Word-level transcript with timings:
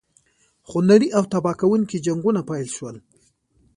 خونړي 0.69 1.09
او 1.17 1.23
تباه 1.31 1.55
کوونکي 1.61 1.97
جنګونه 2.05 2.41
پیل 2.49 2.67
شول. 2.75 2.95